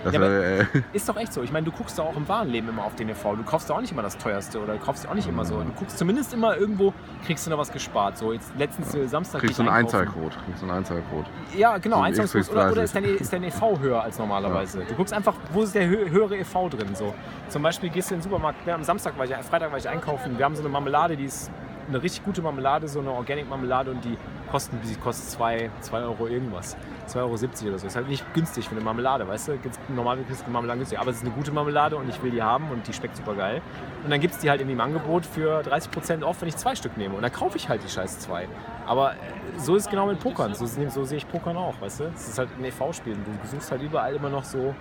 Das 0.04 0.12
wär, 0.12 0.60
äh, 0.60 0.66
ist 0.92 1.08
doch 1.08 1.16
echt 1.16 1.32
so. 1.32 1.42
Ich 1.42 1.52
meine, 1.52 1.66
du 1.66 1.72
guckst 1.72 1.98
da 1.98 2.02
auch 2.02 2.16
im 2.16 2.26
wahren 2.28 2.48
Leben 2.48 2.68
immer 2.68 2.84
auf 2.84 2.94
den 2.94 3.08
EV. 3.08 3.36
Du 3.36 3.42
kaufst 3.42 3.70
da 3.70 3.74
auch 3.74 3.80
nicht 3.80 3.92
immer 3.92 4.02
das 4.02 4.16
teuerste 4.16 4.60
oder 4.60 4.74
du 4.74 4.78
kaufst 4.78 5.08
auch 5.08 5.14
nicht 5.14 5.28
immer 5.28 5.44
so. 5.44 5.60
Du 5.60 5.72
guckst 5.78 5.98
zumindest 5.98 6.32
immer 6.34 6.56
irgendwo, 6.56 6.92
kriegst 7.24 7.46
du 7.46 7.50
noch 7.50 7.58
was 7.58 7.72
gespart. 7.72 8.18
So, 8.18 8.32
jetzt 8.32 8.52
letztens 8.58 8.92
ja. 8.92 9.06
Samstag. 9.06 9.40
Kriegst 9.40 9.58
du 9.58 9.62
einen 9.62 9.72
Einzahlcode. 9.72 10.32
Kriegst 10.44 10.62
du 10.62 10.66
einen 10.66 10.78
Einzahlcode. 10.78 11.26
Ja, 11.56 11.78
genau, 11.78 11.96
so 11.96 12.02
Einzahlcode. 12.02 12.50
Oder, 12.50 12.72
oder 12.72 12.82
ist, 12.82 12.94
dein, 12.94 13.04
ist 13.24 13.32
dein 13.32 13.42
EV 13.42 13.78
höher 13.80 14.02
als 14.02 14.18
normalerweise? 14.18 14.80
Ja. 14.80 14.86
Du 14.86 14.94
guckst 14.94 15.12
einfach, 15.12 15.34
wo 15.52 15.62
ist 15.62 15.74
der 15.74 15.86
höhere 15.86 16.36
EV 16.36 16.68
drin? 16.70 16.94
So. 16.94 17.14
Zum 17.48 17.62
Beispiel 17.62 17.90
gehst 17.90 18.10
du 18.10 18.14
in 18.14 18.20
den 18.20 18.24
Supermarkt, 18.24 18.68
am 18.68 18.84
Samstag 18.84 19.18
war 19.18 19.24
ich, 19.24 19.34
Freitag 19.34 19.70
war 19.70 19.78
ich 19.78 19.88
einkaufen. 19.88 20.38
Wir 20.38 20.44
haben 20.44 20.54
so 20.54 20.62
eine 20.62 20.68
Marmelade, 20.68 21.16
die 21.16 21.24
ist 21.24 21.50
eine 21.88 22.02
richtig 22.02 22.24
gute 22.24 22.42
Marmelade, 22.42 22.88
so 22.88 23.00
eine 23.00 23.10
Organic-Marmelade 23.10 23.90
und 23.90 24.04
die 24.04 24.16
kosten, 24.54 24.78
die 24.84 24.94
kostet 24.94 25.30
2 25.30 25.70
Euro 25.94 26.28
irgendwas. 26.28 26.76
2,70 27.08 27.16
Euro 27.16 27.32
oder 27.70 27.78
so. 27.80 27.88
Ist 27.88 27.96
halt 27.96 28.08
nicht 28.08 28.24
günstig 28.34 28.68
für 28.68 28.76
eine 28.76 28.84
Marmelade, 28.84 29.26
weißt 29.26 29.48
du? 29.48 29.58
Normal 29.88 30.18
kriegst 30.18 30.46
du 30.46 30.50
Marmelade 30.52 30.78
günstig, 30.78 31.00
aber 31.00 31.10
es 31.10 31.16
ist 31.16 31.24
eine 31.24 31.32
gute 31.32 31.50
Marmelade 31.50 31.96
und 31.96 32.08
ich 32.08 32.22
will 32.22 32.30
die 32.30 32.40
haben 32.40 32.70
und 32.70 32.86
die 32.86 32.92
schmeckt 32.92 33.16
super 33.16 33.34
geil. 33.34 33.62
Und 34.04 34.10
dann 34.10 34.20
gibt 34.20 34.34
es 34.34 34.38
die 34.40 34.50
halt 34.50 34.60
im 34.60 34.80
Angebot 34.80 35.26
für 35.26 35.62
30% 35.62 36.22
off, 36.22 36.40
wenn 36.40 36.48
ich 36.48 36.56
zwei 36.56 36.76
Stück 36.76 36.96
nehme. 36.96 37.16
Und 37.16 37.22
dann 37.22 37.32
kaufe 37.32 37.56
ich 37.56 37.68
halt 37.68 37.82
die 37.82 37.88
scheiß 37.88 38.20
zwei. 38.20 38.46
Aber 38.86 39.14
äh, 39.14 39.16
so 39.56 39.74
ist 39.74 39.86
es 39.86 39.90
genau 39.90 40.06
mit 40.06 40.20
Pokern. 40.20 40.54
So, 40.54 40.66
so 40.66 41.02
sehe 41.02 41.18
ich 41.18 41.26
Pokern 41.26 41.56
auch, 41.56 41.80
weißt 41.80 42.00
du? 42.00 42.04
Es 42.14 42.28
ist 42.28 42.38
halt 42.38 42.50
ein 42.56 42.64
EV-Spiel. 42.64 43.14
Du 43.14 43.48
suchst 43.48 43.72
halt 43.72 43.82
überall 43.82 44.14
immer 44.14 44.30
noch 44.30 44.44
so 44.44 44.72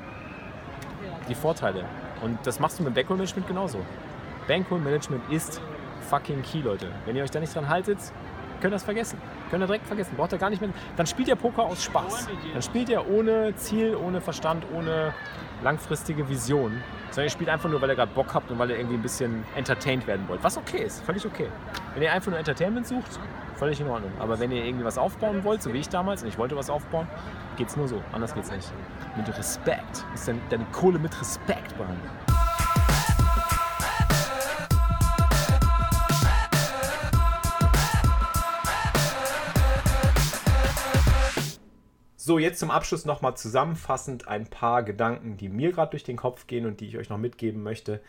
die 1.28 1.36
Vorteile. 1.36 1.86
Und 2.22 2.38
das 2.44 2.60
machst 2.60 2.78
du 2.78 2.84
mit 2.84 2.94
Bankroll-Management 2.94 3.48
genauso. 3.48 3.80
Bankroll-Management 4.48 5.32
ist 5.32 5.60
fucking 6.12 6.44
key, 6.44 6.60
Leute. 6.60 6.92
Wenn 7.08 7.16
ihr 7.16 7.24
euch 7.24 7.32
da 7.32 7.40
nicht 7.40 7.56
dran 7.56 7.68
haltet, 7.68 7.98
könnt 8.62 8.72
ihr 8.72 8.76
das 8.76 8.84
vergessen. 8.84 9.18
Könnt 9.54 9.66
ihr 9.66 9.68
direkt 9.68 9.86
vergessen. 9.86 10.16
Braucht 10.18 10.32
ihr 10.32 10.40
gar 10.40 10.50
nicht 10.50 10.62
mehr. 10.64 10.72
Dann 10.98 11.06
spielt 11.06 11.28
ihr 11.28 11.36
Poker 11.36 11.62
aus 11.66 11.84
Spaß. 11.84 12.28
Dann 12.54 12.62
spielt 12.64 12.90
ihr 12.90 13.08
ohne 13.08 13.56
Ziel, 13.56 13.96
ohne 13.96 14.20
Verstand, 14.20 14.66
ohne 14.74 15.14
langfristige 15.62 16.28
Vision. 16.28 16.82
Sondern 17.12 17.28
ihr 17.28 17.30
spielt 17.30 17.50
einfach 17.52 17.70
nur, 17.70 17.80
weil 17.80 17.90
ihr 17.90 17.96
gerade 17.96 18.12
Bock 18.16 18.34
habt 18.34 18.50
und 18.50 18.58
weil 18.58 18.72
ihr 18.72 18.78
irgendwie 18.78 18.96
ein 18.96 19.04
bisschen 19.04 19.44
entertained 19.56 20.08
werden 20.08 20.28
wollt. 20.28 20.44
Was 20.44 20.58
okay 20.58 20.82
ist, 20.86 21.06
völlig 21.06 21.24
okay. 21.24 21.50
Wenn 21.94 22.02
ihr 22.02 22.12
einfach 22.12 22.32
nur 22.32 22.40
Entertainment 22.40 22.88
sucht, 22.88 23.20
völlig 23.54 23.80
in 23.80 23.88
Ordnung. 23.90 24.12
Aber 24.18 24.40
wenn 24.40 24.52
ihr 24.52 24.66
irgendwie 24.66 24.86
was 24.86 24.98
aufbauen 24.98 25.44
wollt, 25.44 25.62
so 25.62 25.72
wie 25.72 25.78
ich 25.78 25.90
damals, 25.90 26.24
und 26.24 26.30
ich 26.30 26.40
wollte 26.40 26.56
was 26.56 26.72
aufbauen, 26.72 27.08
geht's 27.56 27.78
nur 27.78 27.88
so. 27.88 28.02
Anders 28.12 28.34
geht's 28.34 28.52
nicht. 28.52 28.74
Mit 29.16 29.28
Respekt. 29.38 30.04
Ist 30.16 30.28
deine 30.28 30.66
Kohle 30.72 30.98
mit 30.98 31.22
Respekt 31.22 31.78
behandeln. 31.78 32.23
So, 42.26 42.40
jetzt 42.40 42.60
zum 42.60 42.72
Abschluss 42.72 43.04
nochmal 43.04 43.36
zusammenfassend 43.36 44.30
ein 44.30 44.48
paar 44.48 44.84
Gedanken, 44.84 45.36
die 45.36 45.50
mir 45.50 45.74
gerade 45.74 45.92
durch 45.92 46.06
den 46.06 46.16
Kopf 46.16 46.48
gehen 46.48 46.66
und 46.66 46.80
die 46.80 46.88
ich 46.88 46.98
euch 46.98 47.10
noch 47.10 47.18
mitgeben 47.18 47.62
möchte. 47.64 48.00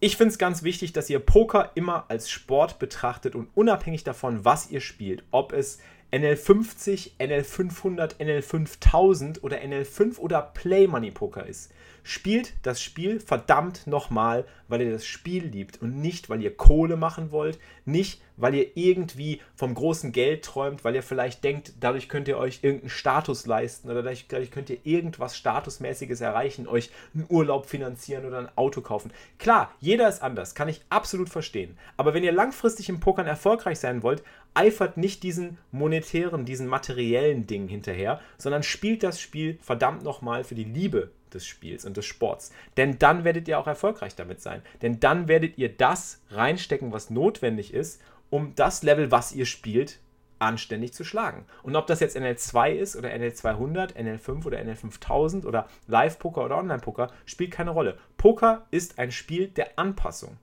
Ich 0.00 0.16
finde 0.16 0.32
es 0.32 0.38
ganz 0.38 0.64
wichtig, 0.64 0.92
dass 0.92 1.08
ihr 1.08 1.20
Poker 1.20 1.70
immer 1.76 2.06
als 2.08 2.28
Sport 2.28 2.80
betrachtet 2.80 3.36
und 3.36 3.48
unabhängig 3.54 4.02
davon, 4.02 4.44
was 4.44 4.72
ihr 4.72 4.80
spielt, 4.80 5.22
ob 5.30 5.52
es 5.52 5.78
NL50, 6.12 7.12
NL500, 7.18 8.16
NL5000 8.16 9.42
oder 9.42 9.58
NL5 9.58 10.18
oder 10.18 10.42
Play 10.42 10.86
Money 10.86 11.10
Poker 11.10 11.46
ist. 11.46 11.72
Spielt 12.02 12.54
das 12.62 12.80
Spiel 12.80 13.18
verdammt 13.18 13.88
nochmal, 13.88 14.44
weil 14.68 14.80
ihr 14.80 14.92
das 14.92 15.04
Spiel 15.04 15.44
liebt 15.44 15.82
und 15.82 16.00
nicht, 16.00 16.30
weil 16.30 16.40
ihr 16.40 16.56
Kohle 16.56 16.96
machen 16.96 17.32
wollt, 17.32 17.58
nicht, 17.84 18.22
weil 18.36 18.54
ihr 18.54 18.76
irgendwie 18.76 19.40
vom 19.56 19.74
großen 19.74 20.12
Geld 20.12 20.44
träumt, 20.44 20.84
weil 20.84 20.94
ihr 20.94 21.02
vielleicht 21.02 21.42
denkt, 21.42 21.72
dadurch 21.80 22.08
könnt 22.08 22.28
ihr 22.28 22.38
euch 22.38 22.60
irgendeinen 22.62 22.90
Status 22.90 23.46
leisten 23.46 23.90
oder 23.90 24.04
dadurch, 24.04 24.50
könnt 24.52 24.70
ihr 24.70 24.78
irgendwas 24.84 25.36
Statusmäßiges 25.36 26.20
erreichen, 26.20 26.68
euch 26.68 26.90
einen 27.12 27.26
Urlaub 27.28 27.66
finanzieren 27.66 28.24
oder 28.24 28.38
ein 28.38 28.56
Auto 28.56 28.82
kaufen. 28.82 29.12
Klar, 29.38 29.74
jeder 29.80 30.08
ist 30.08 30.22
anders, 30.22 30.54
kann 30.54 30.68
ich 30.68 30.82
absolut 30.90 31.28
verstehen. 31.28 31.76
Aber 31.96 32.14
wenn 32.14 32.22
ihr 32.22 32.32
langfristig 32.32 32.88
im 32.88 33.00
Pokern 33.00 33.26
erfolgreich 33.26 33.80
sein 33.80 34.04
wollt, 34.04 34.22
eifert 34.56 34.96
nicht 34.96 35.22
diesen 35.22 35.58
monetären, 35.70 36.44
diesen 36.44 36.66
materiellen 36.66 37.46
Dingen 37.46 37.68
hinterher, 37.68 38.20
sondern 38.38 38.62
spielt 38.62 39.02
das 39.02 39.20
Spiel 39.20 39.58
verdammt 39.60 40.02
nochmal 40.02 40.44
für 40.44 40.54
die 40.54 40.64
Liebe 40.64 41.10
des 41.32 41.46
Spiels 41.46 41.84
und 41.84 41.96
des 41.96 42.06
Sports. 42.06 42.52
Denn 42.76 42.98
dann 42.98 43.24
werdet 43.24 43.48
ihr 43.48 43.58
auch 43.58 43.66
erfolgreich 43.66 44.14
damit 44.14 44.40
sein. 44.40 44.62
Denn 44.82 45.00
dann 45.00 45.28
werdet 45.28 45.58
ihr 45.58 45.68
das 45.68 46.22
reinstecken, 46.30 46.92
was 46.92 47.10
notwendig 47.10 47.74
ist, 47.74 48.00
um 48.30 48.54
das 48.54 48.82
Level, 48.82 49.10
was 49.10 49.32
ihr 49.32 49.46
spielt, 49.46 50.00
anständig 50.38 50.92
zu 50.92 51.04
schlagen. 51.04 51.46
Und 51.62 51.76
ob 51.76 51.86
das 51.86 52.00
jetzt 52.00 52.16
NL2 52.16 52.72
ist 52.72 52.96
oder 52.96 53.10
NL200, 53.10 53.94
NL5 53.94 54.46
oder 54.46 54.58
NL5000 54.58 55.46
oder 55.46 55.68
Live-Poker 55.86 56.44
oder 56.44 56.58
Online-Poker, 56.58 57.10
spielt 57.24 57.52
keine 57.52 57.70
Rolle. 57.70 57.98
Poker 58.16 58.66
ist 58.70 58.98
ein 58.98 59.12
Spiel 59.12 59.48
der 59.48 59.78
Anpassung. 59.78 60.36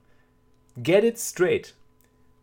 Get 0.76 1.04
it 1.04 1.18
straight. 1.18 1.74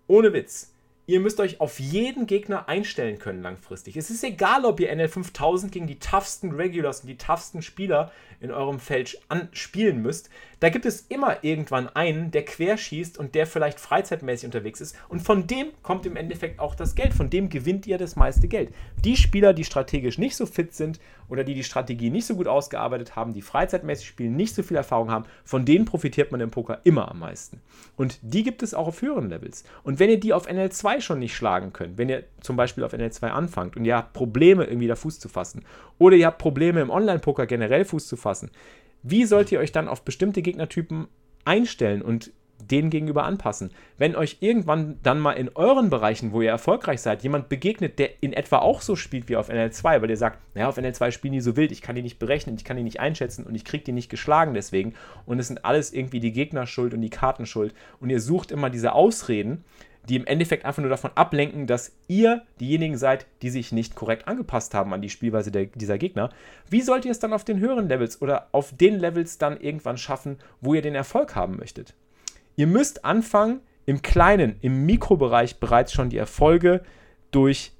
Ohne 0.07 0.31
Witz. 0.33 0.73
Ihr 1.11 1.19
müsst 1.19 1.41
euch 1.41 1.59
auf 1.59 1.77
jeden 1.81 2.25
Gegner 2.25 2.69
einstellen 2.69 3.19
können 3.19 3.41
langfristig. 3.41 3.97
Es 3.97 4.09
ist 4.09 4.23
egal, 4.23 4.63
ob 4.63 4.79
ihr 4.79 4.95
NL5000 4.95 5.67
gegen 5.67 5.85
die 5.85 5.99
toughsten 5.99 6.53
Regulars 6.53 7.01
und 7.01 7.07
die 7.07 7.17
toughsten 7.17 7.61
Spieler 7.61 8.13
in 8.39 8.49
eurem 8.49 8.79
Feld 8.79 9.19
spielen 9.51 10.01
müsst. 10.01 10.29
Da 10.61 10.69
gibt 10.69 10.85
es 10.85 11.01
immer 11.09 11.43
irgendwann 11.43 11.89
einen, 11.89 12.29
der 12.29 12.45
querschießt 12.45 13.17
und 13.17 13.33
der 13.33 13.47
vielleicht 13.47 13.79
freizeitmäßig 13.79 14.45
unterwegs 14.45 14.79
ist. 14.79 14.95
Und 15.09 15.21
von 15.21 15.47
dem 15.47 15.69
kommt 15.81 16.05
im 16.05 16.15
Endeffekt 16.15 16.59
auch 16.59 16.75
das 16.75 16.93
Geld. 16.93 17.15
Von 17.15 17.31
dem 17.31 17.49
gewinnt 17.49 17.87
ihr 17.87 17.97
das 17.97 18.15
meiste 18.15 18.47
Geld. 18.47 18.69
Die 19.03 19.17
Spieler, 19.17 19.53
die 19.53 19.63
strategisch 19.63 20.19
nicht 20.19 20.35
so 20.35 20.45
fit 20.45 20.75
sind 20.75 20.99
oder 21.29 21.43
die 21.43 21.55
die 21.55 21.63
Strategie 21.63 22.11
nicht 22.11 22.27
so 22.27 22.35
gut 22.35 22.47
ausgearbeitet 22.47 23.15
haben, 23.15 23.33
die 23.33 23.41
freizeitmäßig 23.41 24.05
spielen, 24.05 24.35
nicht 24.35 24.53
so 24.53 24.61
viel 24.61 24.77
Erfahrung 24.77 25.09
haben, 25.09 25.25
von 25.43 25.65
denen 25.65 25.85
profitiert 25.85 26.31
man 26.31 26.41
im 26.41 26.51
Poker 26.51 26.81
immer 26.83 27.09
am 27.09 27.17
meisten. 27.17 27.59
Und 27.97 28.19
die 28.21 28.43
gibt 28.43 28.61
es 28.61 28.75
auch 28.75 28.87
auf 28.87 29.01
höheren 29.01 29.29
Levels. 29.29 29.63
Und 29.81 29.97
wenn 29.97 30.11
ihr 30.11 30.19
die 30.19 30.31
auf 30.31 30.47
NL2 30.47 31.01
schon 31.01 31.17
nicht 31.17 31.35
schlagen 31.35 31.73
könnt, 31.73 31.97
wenn 31.97 32.09
ihr 32.09 32.25
zum 32.39 32.55
Beispiel 32.55 32.83
auf 32.83 32.93
NL2 32.93 33.29
anfangt 33.29 33.77
und 33.77 33.85
ihr 33.85 33.95
habt 33.95 34.13
Probleme, 34.13 34.65
irgendwie 34.65 34.87
da 34.87 34.95
Fuß 34.95 35.19
zu 35.19 35.27
fassen, 35.27 35.65
oder 35.97 36.15
ihr 36.17 36.27
habt 36.27 36.37
Probleme 36.37 36.81
im 36.81 36.91
Online-Poker 36.91 37.47
generell 37.47 37.83
Fuß 37.83 38.07
zu 38.07 38.15
fassen, 38.15 38.51
wie 39.03 39.25
sollt 39.25 39.51
ihr 39.51 39.59
euch 39.59 39.71
dann 39.71 39.87
auf 39.87 40.03
bestimmte 40.03 40.41
Gegnertypen 40.41 41.07
einstellen 41.45 42.01
und 42.01 42.31
denen 42.69 42.89
gegenüber 42.89 43.23
anpassen. 43.23 43.71
Wenn 43.97 44.15
euch 44.15 44.37
irgendwann 44.39 44.99
dann 45.03 45.19
mal 45.19 45.33
in 45.33 45.49
euren 45.55 45.89
Bereichen, 45.89 46.31
wo 46.31 46.41
ihr 46.41 46.49
erfolgreich 46.49 47.01
seid, 47.01 47.23
jemand 47.23 47.49
begegnet, 47.49 47.99
der 47.99 48.21
in 48.21 48.33
etwa 48.33 48.59
auch 48.59 48.81
so 48.81 48.95
spielt 48.95 49.29
wie 49.29 49.35
auf 49.35 49.49
NL2, 49.49 50.01
weil 50.01 50.09
ihr 50.09 50.17
sagt, 50.17 50.39
naja, 50.53 50.67
auf 50.67 50.77
NL2 50.77 51.11
spielen 51.11 51.33
die 51.33 51.41
so 51.41 51.55
wild, 51.55 51.71
ich 51.71 51.81
kann 51.81 51.95
die 51.95 52.01
nicht 52.01 52.19
berechnen, 52.19 52.55
ich 52.55 52.63
kann 52.63 52.77
die 52.77 52.83
nicht 52.83 52.99
einschätzen 52.99 53.45
und 53.45 53.55
ich 53.55 53.65
kriege 53.65 53.83
die 53.83 53.91
nicht 53.91 54.09
geschlagen 54.09 54.53
deswegen 54.53 54.93
und 55.25 55.39
es 55.39 55.47
sind 55.47 55.65
alles 55.65 55.93
irgendwie 55.93 56.19
die 56.19 56.31
Gegner 56.31 56.67
schuld 56.67 56.93
und 56.93 57.01
die 57.01 57.09
Karten 57.09 57.45
schuld 57.45 57.73
und 57.99 58.09
ihr 58.09 58.21
sucht 58.21 58.51
immer 58.51 58.69
diese 58.69 58.93
Ausreden, 58.93 59.63
die 60.09 60.15
im 60.15 60.25
Endeffekt 60.25 60.65
einfach 60.65 60.81
nur 60.81 60.89
davon 60.89 61.11
ablenken, 61.15 61.67
dass 61.67 61.95
ihr 62.07 62.41
diejenigen 62.59 62.97
seid, 62.97 63.27
die 63.41 63.49
sich 63.49 63.71
nicht 63.71 63.95
korrekt 63.95 64.27
angepasst 64.27 64.73
haben 64.73 64.93
an 64.93 65.01
die 65.01 65.09
Spielweise 65.09 65.51
der, 65.51 65.67
dieser 65.67 65.97
Gegner. 65.97 66.29
Wie 66.69 66.81
sollt 66.81 67.05
ihr 67.05 67.11
es 67.11 67.19
dann 67.19 67.33
auf 67.33 67.43
den 67.43 67.59
höheren 67.59 67.87
Levels 67.87 68.21
oder 68.21 68.47
auf 68.51 68.75
den 68.75 68.99
Levels 68.99 69.37
dann 69.37 69.59
irgendwann 69.59 69.97
schaffen, 69.97 70.39
wo 70.59 70.73
ihr 70.73 70.81
den 70.81 70.95
Erfolg 70.95 71.35
haben 71.35 71.57
möchtet? 71.57 71.93
Ihr 72.55 72.67
müsst 72.67 73.05
anfangen, 73.05 73.61
im 73.85 74.01
kleinen, 74.01 74.57
im 74.61 74.85
Mikrobereich 74.85 75.59
bereits 75.59 75.93
schon 75.93 76.09
die 76.09 76.17
Erfolge 76.17 76.81
durch 77.31 77.73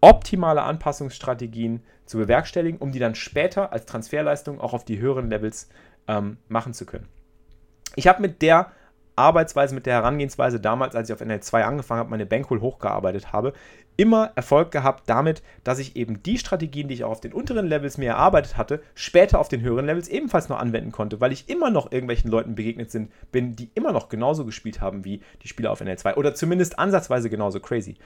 optimale 0.00 0.62
Anpassungsstrategien 0.62 1.82
zu 2.04 2.18
bewerkstelligen, 2.18 2.78
um 2.78 2.92
die 2.92 2.98
dann 2.98 3.14
später 3.14 3.72
als 3.72 3.86
Transferleistung 3.86 4.60
auch 4.60 4.72
auf 4.72 4.84
die 4.84 4.98
höheren 4.98 5.30
Levels 5.30 5.68
ähm, 6.08 6.38
machen 6.48 6.74
zu 6.74 6.86
können. 6.86 7.08
Ich 7.94 8.06
habe 8.06 8.22
mit 8.22 8.42
der 8.42 8.72
Arbeitsweise, 9.16 9.74
mit 9.74 9.86
der 9.86 9.94
Herangehensweise 9.94 10.60
damals, 10.60 10.94
als 10.94 11.08
ich 11.08 11.14
auf 11.14 11.22
NL2 11.22 11.62
angefangen 11.62 12.00
habe, 12.00 12.10
meine 12.10 12.26
Bankroll 12.26 12.60
hochgearbeitet 12.60 13.32
habe, 13.32 13.54
immer 13.96 14.30
Erfolg 14.36 14.70
gehabt 14.70 15.04
damit, 15.06 15.42
dass 15.64 15.78
ich 15.78 15.96
eben 15.96 16.22
die 16.22 16.38
Strategien, 16.38 16.88
die 16.88 16.94
ich 16.94 17.04
auch 17.04 17.10
auf 17.10 17.20
den 17.20 17.32
unteren 17.32 17.66
Levels 17.66 17.98
mir 17.98 18.10
erarbeitet 18.10 18.56
hatte, 18.56 18.82
später 18.94 19.40
auf 19.40 19.48
den 19.48 19.62
höheren 19.62 19.86
Levels 19.86 20.08
ebenfalls 20.08 20.48
noch 20.48 20.58
anwenden 20.58 20.92
konnte, 20.92 21.20
weil 21.20 21.32
ich 21.32 21.48
immer 21.48 21.70
noch 21.70 21.90
irgendwelchen 21.90 22.30
Leuten 22.30 22.54
begegnet 22.54 22.90
sind, 22.90 23.10
bin, 23.32 23.56
die 23.56 23.70
immer 23.74 23.92
noch 23.92 24.08
genauso 24.08 24.44
gespielt 24.44 24.80
haben 24.80 25.04
wie 25.04 25.20
die 25.42 25.48
Spieler 25.48 25.72
auf 25.72 25.80
NL2 25.80 26.16
oder 26.16 26.34
zumindest 26.34 26.78
ansatzweise 26.78 27.30
genauso 27.30 27.60
crazy. 27.60 27.96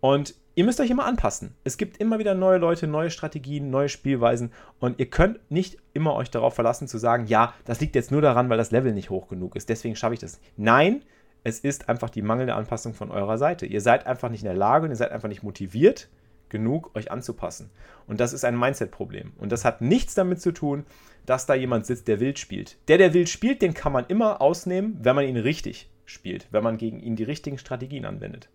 Und 0.00 0.34
ihr 0.54 0.64
müsst 0.64 0.80
euch 0.80 0.90
immer 0.90 1.06
anpassen. 1.06 1.54
Es 1.64 1.76
gibt 1.76 1.98
immer 1.98 2.18
wieder 2.18 2.34
neue 2.34 2.58
Leute, 2.58 2.86
neue 2.86 3.10
Strategien, 3.10 3.70
neue 3.70 3.88
Spielweisen 3.88 4.52
und 4.80 4.98
ihr 4.98 5.10
könnt 5.10 5.38
nicht 5.50 5.78
immer 5.92 6.14
euch 6.14 6.30
darauf 6.30 6.54
verlassen 6.54 6.88
zu 6.88 6.98
sagen, 6.98 7.26
ja, 7.26 7.54
das 7.64 7.80
liegt 7.80 7.94
jetzt 7.94 8.10
nur 8.10 8.22
daran, 8.22 8.48
weil 8.48 8.58
das 8.58 8.70
Level 8.70 8.92
nicht 8.92 9.10
hoch 9.10 9.28
genug 9.28 9.56
ist, 9.56 9.68
deswegen 9.68 9.96
schaffe 9.96 10.14
ich 10.14 10.20
das. 10.20 10.40
Nein, 10.56 11.02
es 11.44 11.60
ist 11.60 11.88
einfach 11.88 12.10
die 12.10 12.22
mangelnde 12.22 12.54
Anpassung 12.54 12.94
von 12.94 13.10
eurer 13.10 13.38
Seite. 13.38 13.66
Ihr 13.66 13.80
seid 13.80 14.06
einfach 14.06 14.30
nicht 14.30 14.42
in 14.42 14.48
der 14.48 14.56
Lage 14.56 14.84
und 14.84 14.90
ihr 14.90 14.96
seid 14.96 15.12
einfach 15.12 15.28
nicht 15.28 15.42
motiviert 15.42 16.08
genug, 16.48 16.94
euch 16.96 17.10
anzupassen. 17.10 17.70
Und 18.06 18.20
das 18.20 18.32
ist 18.32 18.44
ein 18.44 18.58
Mindset-Problem. 18.58 19.32
Und 19.38 19.52
das 19.52 19.64
hat 19.64 19.80
nichts 19.80 20.14
damit 20.14 20.40
zu 20.40 20.52
tun, 20.52 20.86
dass 21.26 21.46
da 21.46 21.54
jemand 21.54 21.86
sitzt, 21.86 22.08
der 22.08 22.20
wild 22.20 22.38
spielt. 22.38 22.78
Der, 22.88 22.98
der 22.98 23.12
wild 23.12 23.28
spielt, 23.28 23.62
den 23.62 23.74
kann 23.74 23.92
man 23.92 24.06
immer 24.06 24.40
ausnehmen, 24.40 24.98
wenn 25.02 25.14
man 25.14 25.26
ihn 25.26 25.36
richtig 25.36 25.90
spielt, 26.06 26.48
wenn 26.50 26.64
man 26.64 26.78
gegen 26.78 27.00
ihn 27.00 27.16
die 27.16 27.24
richtigen 27.24 27.58
Strategien 27.58 28.06
anwendet. 28.06 28.48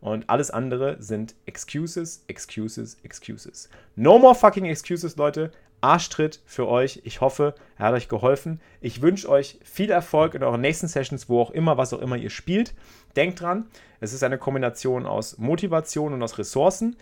Und 0.00 0.30
alles 0.30 0.50
andere 0.50 0.96
sind 1.00 1.34
Excuses, 1.46 2.24
Excuses, 2.26 2.98
Excuses. 3.02 3.68
No 3.96 4.18
more 4.18 4.34
fucking 4.34 4.64
Excuses, 4.64 5.16
Leute. 5.16 5.50
Arschtritt 5.82 6.40
für 6.44 6.68
euch. 6.68 7.00
Ich 7.04 7.20
hoffe, 7.20 7.54
er 7.78 7.86
hat 7.86 7.94
euch 7.94 8.08
geholfen. 8.08 8.60
Ich 8.80 9.02
wünsche 9.02 9.28
euch 9.28 9.58
viel 9.62 9.90
Erfolg 9.90 10.34
in 10.34 10.42
euren 10.42 10.60
nächsten 10.60 10.88
Sessions, 10.88 11.28
wo 11.28 11.40
auch 11.40 11.50
immer, 11.50 11.78
was 11.78 11.92
auch 11.92 12.00
immer 12.00 12.16
ihr 12.16 12.30
spielt. 12.30 12.74
Denkt 13.16 13.40
dran, 13.40 13.66
es 14.00 14.12
ist 14.12 14.22
eine 14.22 14.38
Kombination 14.38 15.06
aus 15.06 15.38
Motivation 15.38 16.12
und 16.12 16.22
aus 16.22 16.38
Ressourcen. 16.38 16.96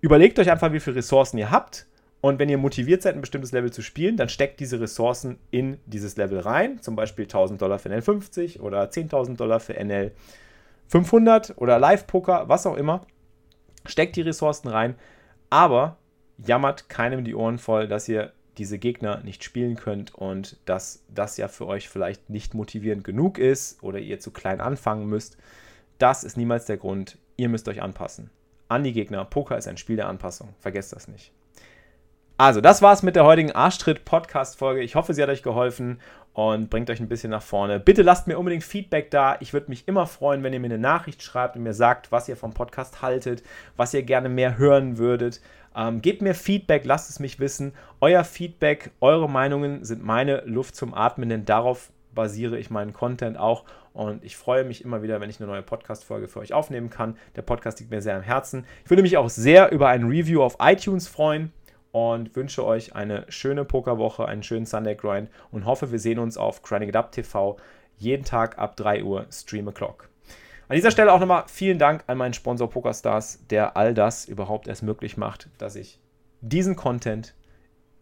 Überlegt 0.00 0.38
euch 0.38 0.50
einfach, 0.50 0.72
wie 0.72 0.80
viele 0.80 0.96
Ressourcen 0.96 1.38
ihr 1.38 1.50
habt. 1.50 1.86
Und 2.22 2.38
wenn 2.38 2.50
ihr 2.50 2.58
motiviert 2.58 3.02
seid, 3.02 3.14
ein 3.14 3.22
bestimmtes 3.22 3.52
Level 3.52 3.72
zu 3.72 3.80
spielen, 3.80 4.16
dann 4.16 4.28
steckt 4.28 4.60
diese 4.60 4.78
Ressourcen 4.78 5.38
in 5.50 5.78
dieses 5.86 6.16
Level 6.16 6.40
rein. 6.40 6.82
Zum 6.82 6.96
Beispiel 6.96 7.24
1000 7.24 7.60
Dollar 7.60 7.78
für 7.78 7.88
NL50 7.88 8.60
oder 8.60 8.82
10.000 8.82 9.36
Dollar 9.36 9.60
für 9.60 9.74
NL500 10.90 11.56
oder 11.56 11.78
Live-Poker, 11.78 12.48
was 12.48 12.66
auch 12.66 12.76
immer. 12.76 13.02
Steckt 13.86 14.16
die 14.16 14.22
Ressourcen 14.22 14.68
rein. 14.68 14.96
Aber 15.48 15.96
jammert 16.38 16.88
keinem 16.88 17.24
die 17.24 17.34
Ohren 17.34 17.58
voll, 17.58 17.88
dass 17.88 18.08
ihr 18.08 18.32
diese 18.58 18.78
Gegner 18.78 19.22
nicht 19.22 19.42
spielen 19.42 19.76
könnt 19.76 20.14
und 20.14 20.58
dass 20.64 21.04
das 21.08 21.36
ja 21.36 21.48
für 21.48 21.66
euch 21.66 21.88
vielleicht 21.88 22.30
nicht 22.30 22.54
motivierend 22.54 23.04
genug 23.04 23.38
ist 23.38 23.82
oder 23.82 23.98
ihr 23.98 24.20
zu 24.20 24.32
klein 24.32 24.60
anfangen 24.60 25.06
müsst. 25.06 25.38
Das 25.98 26.24
ist 26.24 26.36
niemals 26.36 26.66
der 26.66 26.76
Grund. 26.76 27.18
Ihr 27.36 27.48
müsst 27.48 27.68
euch 27.68 27.82
anpassen. 27.82 28.30
An 28.68 28.84
die 28.84 28.92
Gegner. 28.92 29.24
Poker 29.24 29.56
ist 29.56 29.66
ein 29.66 29.76
Spiel 29.76 29.96
der 29.96 30.08
Anpassung. 30.08 30.54
Vergesst 30.58 30.92
das 30.92 31.08
nicht. 31.08 31.32
Also, 32.40 32.62
das 32.62 32.80
war's 32.80 33.02
mit 33.02 33.16
der 33.16 33.26
heutigen 33.26 33.52
Arschtritt-Podcast-Folge. 33.52 34.80
Ich 34.80 34.94
hoffe, 34.94 35.12
sie 35.12 35.22
hat 35.22 35.28
euch 35.28 35.42
geholfen 35.42 36.00
und 36.32 36.70
bringt 36.70 36.88
euch 36.88 36.98
ein 36.98 37.06
bisschen 37.06 37.30
nach 37.30 37.42
vorne. 37.42 37.78
Bitte 37.78 38.00
lasst 38.00 38.28
mir 38.28 38.38
unbedingt 38.38 38.64
Feedback 38.64 39.10
da. 39.10 39.36
Ich 39.40 39.52
würde 39.52 39.68
mich 39.68 39.86
immer 39.86 40.06
freuen, 40.06 40.42
wenn 40.42 40.54
ihr 40.54 40.58
mir 40.58 40.68
eine 40.68 40.78
Nachricht 40.78 41.22
schreibt 41.22 41.56
und 41.56 41.64
mir 41.64 41.74
sagt, 41.74 42.12
was 42.12 42.30
ihr 42.30 42.38
vom 42.38 42.54
Podcast 42.54 43.02
haltet, 43.02 43.42
was 43.76 43.92
ihr 43.92 44.04
gerne 44.04 44.30
mehr 44.30 44.56
hören 44.56 44.96
würdet. 44.96 45.42
Ähm, 45.76 46.00
gebt 46.00 46.22
mir 46.22 46.34
Feedback, 46.34 46.86
lasst 46.86 47.10
es 47.10 47.20
mich 47.20 47.40
wissen. 47.40 47.74
Euer 48.00 48.24
Feedback, 48.24 48.90
eure 49.02 49.28
Meinungen 49.28 49.84
sind 49.84 50.02
meine 50.02 50.40
Luft 50.46 50.76
zum 50.76 50.94
Atmen, 50.94 51.28
denn 51.28 51.44
darauf 51.44 51.90
basiere 52.14 52.58
ich 52.58 52.70
meinen 52.70 52.94
Content 52.94 53.36
auch. 53.36 53.64
Und 53.92 54.24
ich 54.24 54.38
freue 54.38 54.64
mich 54.64 54.82
immer 54.82 55.02
wieder, 55.02 55.20
wenn 55.20 55.28
ich 55.28 55.40
eine 55.40 55.50
neue 55.50 55.62
Podcast-Folge 55.62 56.26
für 56.26 56.38
euch 56.38 56.54
aufnehmen 56.54 56.88
kann. 56.88 57.18
Der 57.36 57.42
Podcast 57.42 57.80
liegt 57.80 57.90
mir 57.90 58.00
sehr 58.00 58.16
am 58.16 58.22
Herzen. 58.22 58.64
Ich 58.82 58.90
würde 58.90 59.02
mich 59.02 59.18
auch 59.18 59.28
sehr 59.28 59.72
über 59.72 59.88
ein 59.88 60.04
Review 60.04 60.42
auf 60.42 60.56
iTunes 60.58 61.06
freuen 61.06 61.52
und 61.92 62.34
wünsche 62.36 62.64
euch 62.64 62.94
eine 62.94 63.24
schöne 63.28 63.64
Pokerwoche, 63.64 64.26
einen 64.26 64.42
schönen 64.42 64.66
Sunday 64.66 64.94
Grind 64.94 65.30
und 65.50 65.64
hoffe, 65.64 65.92
wir 65.92 65.98
sehen 65.98 66.18
uns 66.18 66.36
auf 66.36 66.62
Grinding 66.62 66.90
It 66.90 66.96
Up 66.96 67.12
TV 67.12 67.56
jeden 67.96 68.24
Tag 68.24 68.58
ab 68.58 68.76
3 68.76 69.04
Uhr 69.04 69.26
Stream 69.30 69.68
O'Clock. 69.68 70.08
An 70.68 70.76
dieser 70.76 70.90
Stelle 70.90 71.12
auch 71.12 71.20
nochmal 71.20 71.44
vielen 71.48 71.78
Dank 71.78 72.04
an 72.06 72.16
meinen 72.16 72.32
Sponsor 72.32 72.70
PokerStars, 72.70 73.44
der 73.48 73.76
all 73.76 73.92
das 73.92 74.24
überhaupt 74.26 74.68
erst 74.68 74.82
möglich 74.82 75.16
macht, 75.16 75.48
dass 75.58 75.74
ich 75.74 75.98
diesen 76.40 76.76
Content 76.76 77.34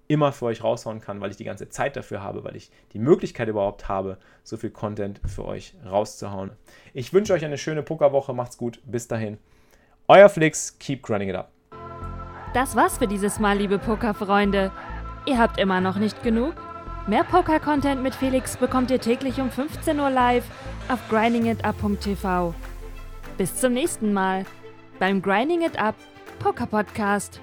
immer 0.06 0.32
für 0.32 0.46
euch 0.46 0.64
raushauen 0.64 1.00
kann, 1.00 1.20
weil 1.20 1.30
ich 1.30 1.36
die 1.36 1.44
ganze 1.44 1.68
Zeit 1.68 1.96
dafür 1.96 2.22
habe, 2.22 2.44
weil 2.44 2.56
ich 2.56 2.70
die 2.92 2.98
Möglichkeit 2.98 3.48
überhaupt 3.48 3.88
habe, 3.88 4.18
so 4.42 4.56
viel 4.56 4.70
Content 4.70 5.20
für 5.26 5.44
euch 5.44 5.74
rauszuhauen. 5.84 6.50
Ich 6.94 7.12
wünsche 7.12 7.34
euch 7.34 7.44
eine 7.44 7.58
schöne 7.58 7.82
Pokerwoche, 7.82 8.32
macht's 8.32 8.56
gut, 8.56 8.80
bis 8.84 9.08
dahin. 9.08 9.38
Euer 10.06 10.28
Flix, 10.28 10.78
keep 10.78 11.02
grinding 11.02 11.28
it 11.28 11.36
up. 11.36 11.57
Das 12.58 12.74
war's 12.74 12.98
für 12.98 13.06
dieses 13.06 13.38
Mal, 13.38 13.56
liebe 13.58 13.78
Pokerfreunde. 13.78 14.72
Ihr 15.26 15.38
habt 15.38 15.60
immer 15.60 15.80
noch 15.80 15.94
nicht 15.94 16.24
genug? 16.24 16.54
Mehr 17.06 17.22
Poker-Content 17.22 18.02
mit 18.02 18.16
Felix 18.16 18.56
bekommt 18.56 18.90
ihr 18.90 19.00
täglich 19.00 19.40
um 19.40 19.48
15 19.48 20.00
Uhr 20.00 20.10
live 20.10 20.44
auf 20.88 20.98
grindingitup.tv. 21.08 22.52
Bis 23.36 23.54
zum 23.54 23.74
nächsten 23.74 24.12
Mal 24.12 24.44
beim 24.98 25.22
Grinding 25.22 25.62
It 25.62 25.78
Up 25.78 25.94
Poker 26.40 26.66
Podcast. 26.66 27.40